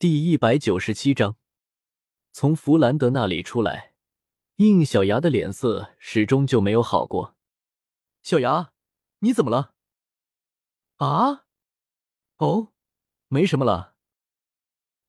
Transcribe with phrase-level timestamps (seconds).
[0.00, 1.36] 第一百九十七章，
[2.32, 3.92] 从弗兰德那里出来，
[4.56, 7.36] 应小牙的脸色始终就没有好过。
[8.22, 8.72] 小牙，
[9.18, 9.74] 你怎么了？
[10.96, 11.44] 啊？
[12.38, 12.68] 哦，
[13.28, 13.94] 没什么了。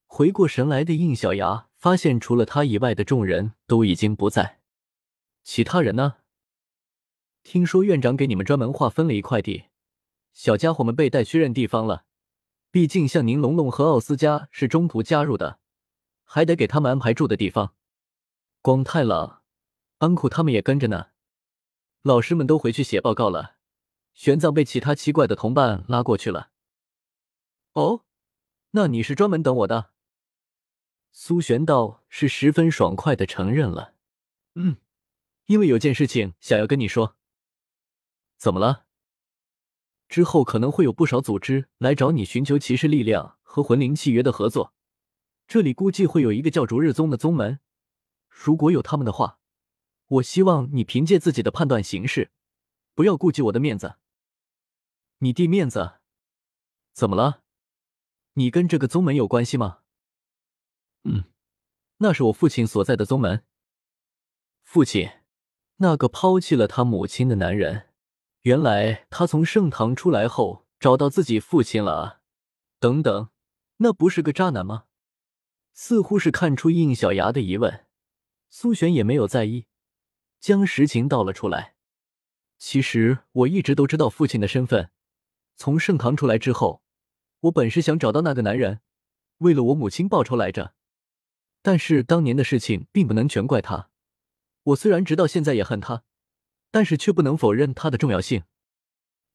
[0.07, 4.60] 回过神来的应小牙发现，除了他以外的众人都已经不在。
[5.42, 6.17] 其他人呢？
[7.44, 9.67] 听说院长给你们专门划分了一块地，
[10.33, 12.03] 小家伙们被带去认地方了。
[12.72, 15.60] 毕竟，像宁龙龙和奥斯加是中途加入的，
[16.23, 17.76] 还得给他们安排住的地方。
[18.62, 19.44] 广太郎、
[19.98, 21.08] 安库他们也跟着呢。
[22.02, 23.58] 老师们都回去写报告了。
[24.14, 26.52] 玄奘被其他奇怪的同伴拉过去了。
[27.73, 28.05] 哦，
[28.72, 29.92] 那你是专门等我的？
[31.12, 33.95] 苏玄道是十分爽快的承认了。
[34.56, 34.78] 嗯，
[35.48, 37.17] 因为有件事情想要跟你说。
[38.38, 38.86] 怎么了？
[40.12, 44.74] 之后可能会有不少组织来找你寻求骑士力量和魂灵契约的合作，
[45.48, 47.62] 这里估计会有一个叫逐日宗的宗门。
[48.28, 49.40] 如果有他们的话，
[50.08, 52.30] 我希望你凭借自己的判断行事，
[52.94, 53.95] 不要顾及我的面子。
[55.20, 56.00] 你弟面子？
[56.92, 57.44] 怎么了？
[58.34, 59.80] 你跟这个宗门有关系吗？
[61.06, 61.23] 嗯，
[62.00, 63.46] 那是我父亲所在的宗门。
[64.62, 65.09] 父亲，
[65.78, 67.88] 那个抛弃了他母亲的男人。
[68.44, 72.22] 原来他从盛唐出来后找到自己父亲了啊！
[72.80, 73.30] 等等，
[73.78, 74.86] 那不是个渣男吗？
[75.73, 77.86] 似乎是看出应小牙的疑问，
[78.50, 79.67] 苏璇也没有在意，
[80.39, 81.75] 将实情道了出来。
[82.58, 84.89] 其实我一直都知道父亲的身份。
[85.56, 86.81] 从盛唐出来之后，
[87.42, 88.81] 我本是想找到那个男人，
[89.38, 90.73] 为了我母亲报仇来着。
[91.62, 93.92] 但是当年的事情并不能全怪他。
[94.64, 96.03] 我虽然直到现在也恨他。
[96.72, 98.44] 但是却不能否认它的重要性。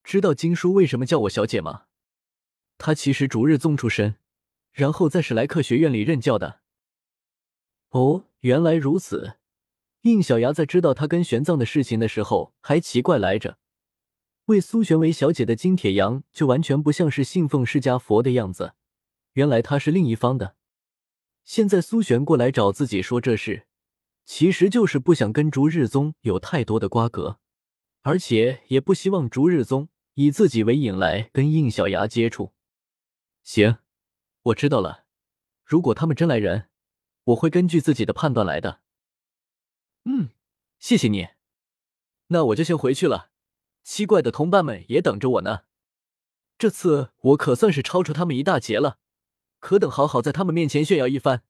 [0.03, 1.85] 知道金叔为什么叫我小姐吗？
[2.79, 4.17] 他其实逐日宗出身，
[4.73, 6.61] 然后在史莱克学院里任教的。
[7.91, 9.39] 哦，原来如此。
[10.03, 13.59] 应小牙在知道他跟玄奘的事情的时候还奇怪来着，
[14.45, 18.75] 为苏璇为小姐的金铁阳就完全不像是信奉释迦佛的样子。
[19.33, 20.55] 原来他是另一方的。
[21.45, 23.66] 现在苏璇过来找自己说这事。
[24.27, 27.39] 其实就是不想跟逐日宗有太多的瓜葛，
[28.03, 32.53] 而且也不希望逐日宗以自己为引来跟应小牙接触。
[33.45, 33.79] 行，
[34.43, 35.05] 我知道了。
[35.65, 36.69] 如果他们真来人，
[37.25, 38.81] 我会根据自己的判断来的。
[40.05, 40.31] 嗯，
[40.81, 41.29] 谢谢你。
[42.27, 43.31] 那我就先回去了。
[43.85, 45.61] 七怪的同伴们也等着我呢。
[46.59, 48.99] 这次我可算是超出他们一大截了，
[49.61, 51.45] 可等好好在他们面前炫耀一番。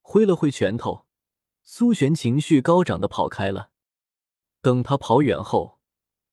[0.00, 1.06] 挥了挥拳头。
[1.72, 3.70] 苏璇情绪高涨的跑开了。
[4.60, 5.78] 等他跑远后，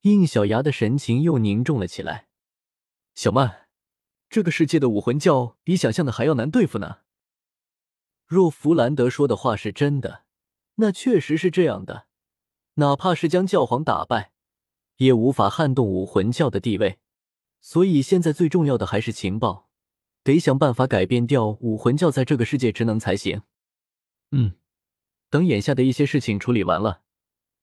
[0.02, 2.28] 应小牙的神情又凝重了起来。
[3.14, 3.68] 小曼，
[4.32, 7.02] 这个世界的武魂教比想象的还要难对付呢。
[8.26, 10.24] 若弗兰德说的话是真的，
[10.78, 12.08] 那确实是这样的。
[12.74, 14.32] 哪怕是将教皇打败，
[14.96, 16.98] 也无法撼动武魂教的地位。
[17.62, 19.70] 所以现在最重要的还是情报，
[20.24, 23.44] 得想办法改变掉武魂教在这个世界职能才行。
[24.32, 24.54] 嗯。
[25.30, 27.02] 等眼下的一些事情处理完了，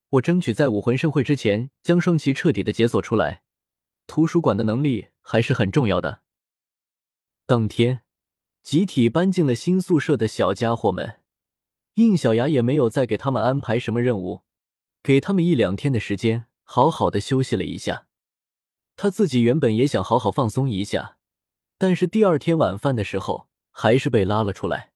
[0.09, 3.41] 我争取在武魂盛会之前将双旗彻底的解锁出来。
[4.07, 6.21] 图书馆的能力还是很重要的。
[7.47, 8.01] 当天，
[8.61, 11.21] 集体搬进了新宿舍的小家伙们，
[11.95, 14.41] 应小牙也没有再给他们安排什么任务，
[15.01, 18.07] 给他们一两天的时间，好好的休息了一下。
[18.95, 21.17] 他自己原本也想好好放松一下，
[21.77, 24.93] 但是第二天晚饭的时候，还是被拉了出来。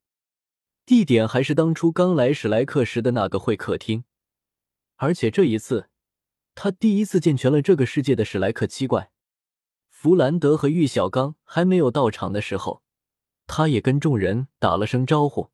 [0.90, 4.06] 地点还是当初刚来史莱克时的那个会客厅，
[4.96, 5.88] 而且这一次，
[6.56, 9.12] 他第一次见全了这个世界的史莱克七怪。
[9.92, 12.82] 弗兰德和玉小刚还没有到场的时候，
[13.46, 15.52] 他也跟众人打了声招呼。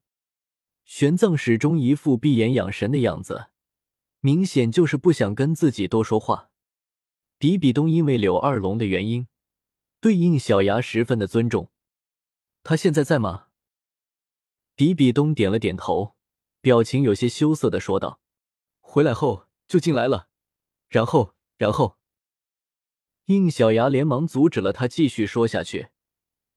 [0.86, 3.48] 玄奘始终一副闭眼养神的样子，
[4.22, 6.50] 明显就是不想跟自己多说话。
[7.38, 9.28] 比比东因为柳二龙的原因，
[10.00, 11.70] 对应小牙十分的尊重。
[12.64, 13.45] 他现在在吗？
[14.76, 16.16] 比比东点了点头，
[16.60, 18.20] 表情有些羞涩的说道
[18.82, 20.28] ：“回来后就进来了。”
[20.90, 21.98] 然后，然后，
[23.26, 25.90] 应小牙连忙阻止了他继续说下去。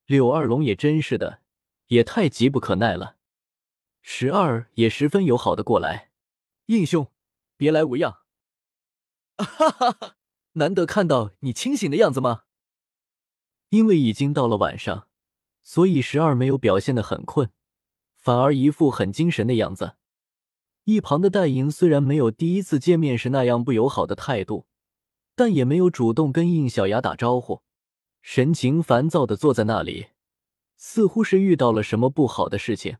[0.04, 1.42] 柳二龙也真是的，
[1.86, 3.16] 也太急不可耐了。
[4.02, 6.10] 十二也十分友好的过来
[6.66, 7.12] ：“应兄，
[7.56, 8.22] 别来无恙。
[9.38, 10.16] ”哈哈哈，
[10.54, 12.44] 难得看到你清醒的样子吗？
[13.68, 15.08] 因为已经到了晚上，
[15.62, 17.52] 所以十二没有表现的很困。
[18.18, 19.94] 反而一副很精神的样子。
[20.84, 24.66] 一旁的戴莹虽然没有第一次见面时那样不友好的态度，
[25.34, 27.62] 但也没有主动跟应小牙打招呼，
[28.22, 30.08] 神情烦躁的坐在那里，
[30.76, 32.98] 似乎是遇到了什么不好的事情。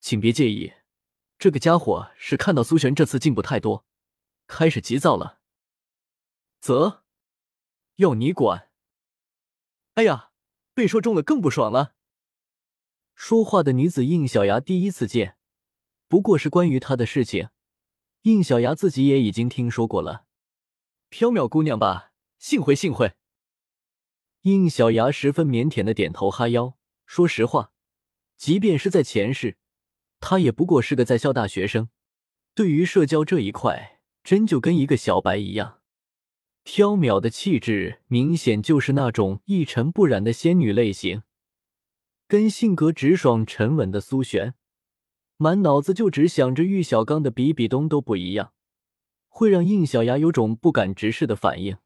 [0.00, 0.72] 请别介意，
[1.38, 3.84] 这个家伙是看到苏璇这次进步太多，
[4.46, 5.38] 开始急躁了。
[6.60, 7.04] 啧，
[7.96, 8.68] 要你管？
[9.94, 10.30] 哎呀，
[10.74, 11.94] 被说中了更不爽了。
[13.20, 15.36] 说话的女子应小牙第一次见，
[16.06, 17.48] 不过是关于她的事情，
[18.22, 20.24] 应小牙自己也已经听说过了。
[21.10, 23.14] 缥缈姑娘吧，幸会幸会。
[24.42, 26.78] 应小牙十分腼腆的点头哈腰。
[27.06, 27.72] 说实话，
[28.36, 29.56] 即便是在前世，
[30.20, 31.88] 他也不过是个在校大学生，
[32.54, 35.80] 对于社交这一块，真就跟一个小白一样。
[36.64, 41.24] 缥缈的气质，明显就是那种一尘不染的仙女类型，
[42.28, 44.54] 跟性格直爽沉稳的苏璇，
[45.38, 48.52] 满脑子就只想着玉小刚的比比东都不一样，
[49.28, 51.78] 会让应小牙有种不敢直视的反应。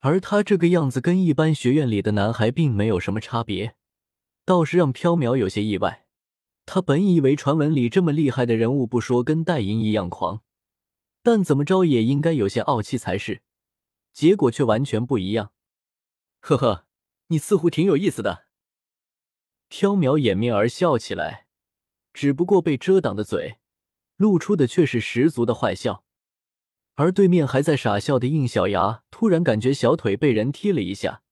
[0.00, 3.76] 而他这个样子跟一般学院里的男孩并没有什么差别，
[4.44, 6.04] 倒是让缥缈有些意外。
[6.66, 10.42] 他本以为传闻里这么厉害的人物不说跟戴银一样狂，
[11.22, 13.42] 但怎么着也应该有些傲气才是，
[14.12, 15.52] 结果却完全不一样。
[16.40, 16.86] 呵呵，
[17.28, 18.43] 你似乎挺有意思的。
[19.74, 21.48] 缥缈掩面而笑起来，
[22.12, 23.58] 只不过被遮挡的嘴，
[24.14, 26.04] 露出的却是十足的坏笑。
[26.94, 31.22] 而对面还在傻笑的应小牙，突然感觉小腿被人踢了一下，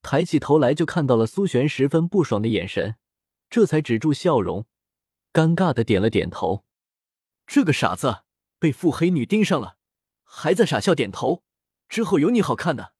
[0.00, 2.96] 抬起头来就看到了苏璇十分不爽的眼神，
[3.50, 4.64] 这才止住笑容，
[5.30, 6.64] 尴尬的点了点头。
[7.46, 8.22] 这个傻子
[8.58, 9.76] 被腹黑女盯上了，
[10.22, 11.44] 还在傻笑点头，
[11.90, 12.94] 之后有你好看的。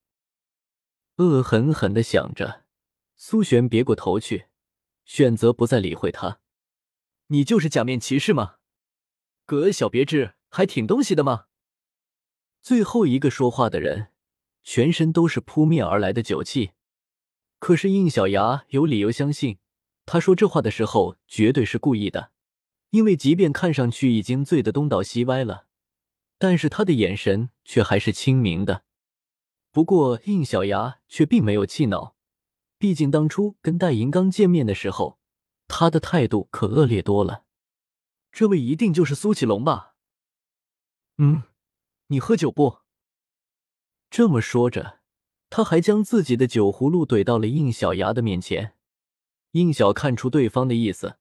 [1.17, 2.65] 恶狠狠的想着，
[3.17, 4.49] 苏璇别过头去，
[5.05, 6.41] 选择不再理会他。
[7.29, 8.57] 你就是假面骑士吗？
[9.47, 11.47] 葛小别致还挺东西的吗？
[12.63, 14.09] 最后一个说话的人，
[14.63, 16.73] 全身都是扑面而来的酒气。
[17.59, 19.59] 可是应小牙有理由相信，
[20.07, 22.31] 他说这话的时候绝对是故意的，
[22.91, 25.67] 因为即便看上去已经醉得东倒西歪了，
[26.39, 28.85] 但是他的眼神却还是清明的。
[29.71, 32.14] 不过应小牙却并没有气恼，
[32.79, 35.19] 毕竟当初跟戴银刚见面的时候，
[35.69, 37.45] 他的态度可恶劣多了。
[38.31, 39.95] 这位一定就是苏启龙吧？
[41.19, 41.45] 嗯。
[42.09, 42.81] 你喝酒不？
[44.11, 45.01] 这么说着，
[45.49, 48.75] 他还将自己的酒葫芦怼到了应小牙的面前。
[49.53, 51.17] 应小看出对方的意思，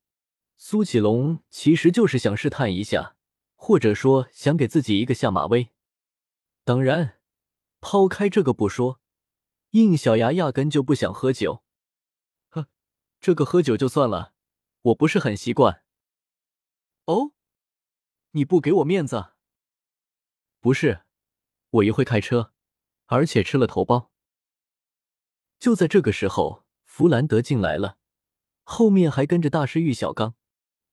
[0.57, 3.15] 苏启龙其实就是想试探一下，
[3.55, 5.69] 或者说想给自己一个下马威。
[6.65, 7.19] 当然，
[7.79, 8.99] 抛开这个不说，
[9.73, 11.63] 应小牙压根就不想喝酒。
[12.49, 12.67] 呵，
[13.19, 14.33] 这个喝酒就算了，
[14.81, 15.83] 我不是很习惯。
[17.05, 17.31] 哦，
[18.31, 19.31] 你不给我面子？
[20.59, 21.05] 不是，
[21.71, 22.53] 我一会开车，
[23.07, 24.09] 而且吃了头孢。
[25.57, 27.97] 就在这个时候，弗兰德进来了，
[28.61, 30.35] 后面还跟着大师玉小刚。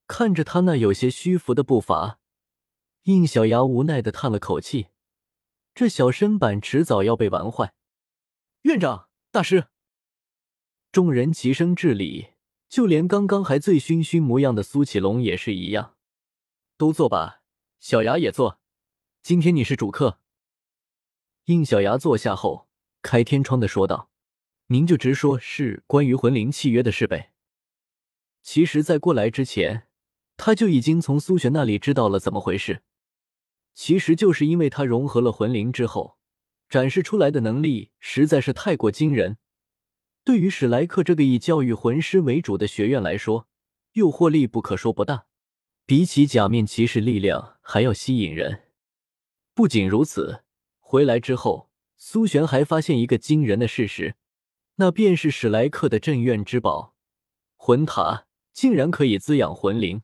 [0.06, 2.18] 看着他那有些虚浮的步伐，
[3.02, 4.88] 应小牙无奈的叹了口气：
[5.74, 7.74] 这小身板迟早要被玩坏。
[8.62, 9.68] 院长，大师，
[10.92, 12.32] 众人齐声致礼，
[12.68, 15.96] 就连刚刚还醉醺醺模样的苏启龙也是一样。
[16.76, 17.40] 都坐吧，
[17.78, 18.60] 小牙也坐。
[19.22, 20.18] 今天你是主客。
[21.46, 22.68] 应小牙坐下后，
[23.00, 24.10] 开天窗的说道
[24.68, 27.32] ：“您就直说是关于魂灵契约的事呗。”
[28.44, 29.88] 其实，在过来之前，
[30.36, 32.82] 他就已经从苏璇那里知道了怎么回事。
[33.72, 36.18] 其实就是因为他融合了魂灵之后，
[36.70, 39.36] 展示出来的能力实在是太过惊人。
[40.22, 43.48] 对于史莱克这个以教育魂师为主的学院来说，
[43.94, 45.26] 诱惑力不可说不大，
[45.84, 48.68] 比起假面骑士力量还要吸引人。
[49.52, 50.44] 不仅如此，
[50.78, 54.14] 回来之后，苏璇还发现一个惊人的事实，
[54.76, 56.94] 那便是史莱克的镇院之宝
[57.56, 60.02] 魂塔竟然可以滋养魂灵，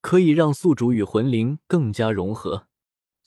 [0.00, 2.68] 可以让宿主与魂灵更加融合。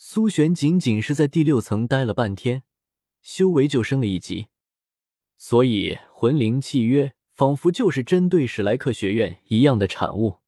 [0.05, 2.63] 苏璇仅仅是在第六层待了半天，
[3.21, 4.47] 修为就升了一级，
[5.37, 10.39] 所以魂灵契约仿佛就是针对史莱克学院一样的产物。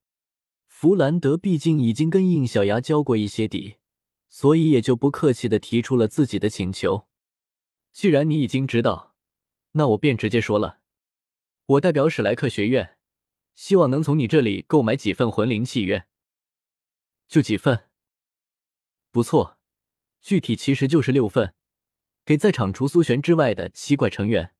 [0.67, 3.77] 弗兰德毕竟已经跟应小牙交过一些底。
[4.27, 7.07] 所以也就不客气的提出了自己的请求。
[7.93, 9.15] 既然你已经知道，
[9.71, 10.79] 那我便直接说了。
[11.65, 12.97] 我代表史莱克学院，
[13.55, 16.05] 希望能从你这里购买几份魂灵契约。
[17.29, 17.85] 就几份？
[19.15, 19.57] 不错，
[20.21, 21.53] 具体其实就是六份，
[22.25, 24.53] 给在场除苏璇之外的七怪成员。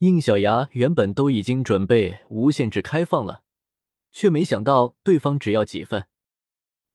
[0.00, 3.42] 应小牙原本都已经准备无限制开放了，
[4.10, 6.08] 却没想到对方只要几份。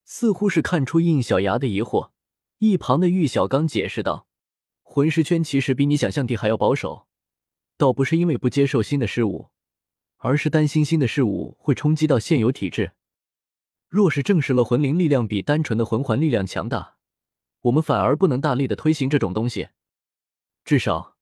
[0.06, 2.12] 似乎是看出应小牙的疑惑，
[2.60, 4.28] 一旁的玉小刚解释道
[4.86, 7.08] ：“魂师圈其实比你想象的还要保守，
[7.78, 9.50] 倒不是因为不接受新的事物，
[10.18, 12.92] 而是担心新的事物会冲击到现有体制。
[13.90, 16.98] 若是证实了魂灵力量比单纯的魂环力量强大，
[17.62, 19.70] 我们反而不能大力的推行这种东西。
[20.66, 21.16] 至少，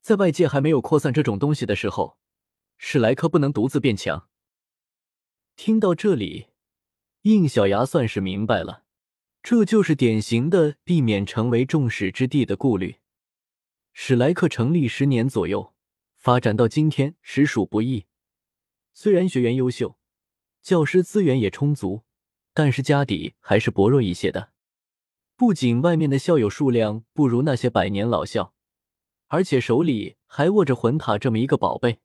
[0.00, 2.18] 在外界还没有扩散这种东西的时候，
[2.76, 4.28] 史莱克不能独自变强。
[5.54, 6.48] 听到这里，
[7.22, 8.82] 应小牙算是明白了，
[9.42, 12.96] 这就是典型的避免成为众矢之的的顾虑。
[13.92, 15.72] 史莱克成立十年左右，
[16.16, 18.06] 发展到今天，实属不易。
[18.92, 19.96] 虽然学员优秀，
[20.62, 22.02] 教师资源也充足，
[22.52, 24.50] 但是家底还是薄弱一些的。
[25.36, 28.54] 不仅外面的校友数量不如那些百年老校，
[29.28, 32.00] 而且手里还握着魂塔这么一个宝贝，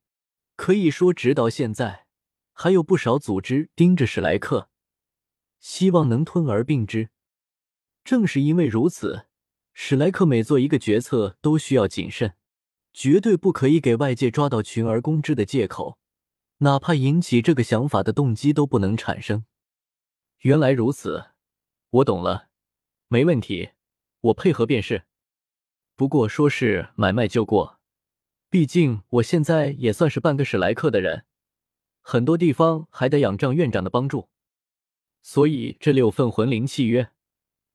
[0.55, 2.05] 可以说直到现在，
[2.53, 4.69] 还有不少组织盯着史莱克，
[5.59, 7.09] 希望能吞而并之。
[8.05, 9.25] 正是因为如此，
[9.74, 12.35] 史莱克每做一个决策都需要谨慎，
[12.93, 15.97] 绝对不可以给外界抓到群而攻之的借口。
[16.59, 19.45] 哪怕引起这个想法的动机都不能产生。
[20.39, 21.31] 原来如此，
[21.89, 22.50] 我懂了，
[23.07, 23.71] 没问题，
[24.21, 25.03] 我配合便是。
[25.95, 27.79] 不过说是买卖就过，
[28.50, 31.25] 毕竟我现在也算是半个史莱克的人，
[32.01, 34.29] 很多地方还得仰仗院长的帮助，
[35.21, 37.12] 所以这六份魂灵契约，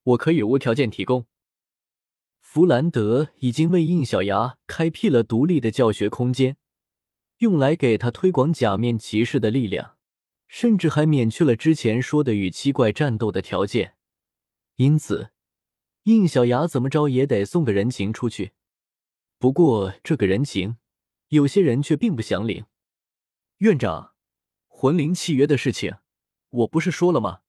[0.02, 1.26] 我可以无条件提供。
[2.40, 6.56] 弗兰德已经为应小牙开辟了独立的教学空间。
[7.40, 9.96] 用来给他推广假面骑士的力量，
[10.46, 13.96] 甚至还免去了之前说的与七怪战斗的条件。
[14.76, 15.30] 因此，
[16.02, 18.52] 应小牙怎么着也得送个人情出去。
[19.38, 20.76] 不过，这个人情，
[21.28, 22.66] 有些人却并不想领。
[23.58, 24.12] 院长，
[24.66, 25.96] 魂灵契约的事情，
[26.50, 27.40] 我不是说了吗？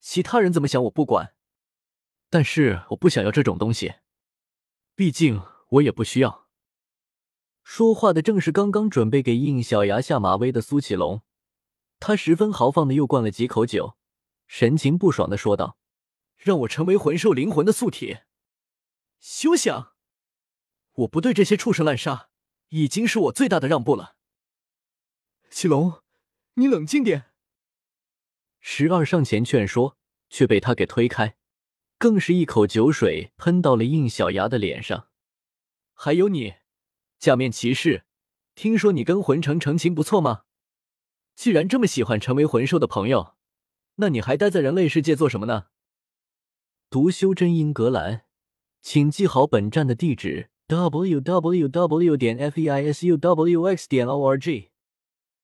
[0.00, 1.34] 其他人怎么想我不管，
[2.28, 3.94] 但是我不想要这种东西，
[4.94, 5.40] 毕竟
[5.70, 6.47] 我也不需要。
[7.70, 11.22] 说话的正是刚刚准备给应小牙下马威的苏启龙，
[12.00, 13.94] 他十分豪放的又灌了几口酒，
[14.46, 15.76] 神情不爽的说道
[16.38, 18.20] ：“让我成为魂兽灵魂的宿体？
[19.20, 19.92] 休想！
[20.94, 22.30] 我不对这些畜生滥杀，
[22.70, 24.16] 已经是我最大的让步了。”
[25.50, 26.00] 启龙，
[26.54, 27.26] 你冷静点。
[28.60, 29.98] 十二上前劝说，
[30.30, 31.36] 却被他给推开，
[31.98, 35.08] 更是一口酒水喷到了应小牙的脸上。
[35.92, 36.54] 还有你。
[37.18, 38.04] 假面骑士，
[38.54, 40.42] 听说你跟魂城成亲不错吗？
[41.34, 43.34] 既然这么喜欢成为魂兽的朋友，
[43.96, 45.66] 那你还待在人类世界做什么呢？
[46.88, 48.22] 读修真英格兰，
[48.80, 52.16] 请记好本站的地址：w w w.
[52.16, 53.88] 点 f e i s u w x.
[53.88, 54.70] 点 o r g。